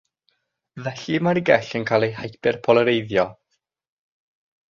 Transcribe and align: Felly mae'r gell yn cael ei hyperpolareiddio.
Felly 0.87 1.19
mae'r 1.27 1.39
gell 1.49 1.67
yn 1.81 1.85
cael 1.91 2.07
ei 2.07 2.15
hyperpolareiddio. 2.21 3.27